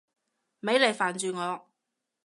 [0.61, 1.67] 咪嚟煩住我！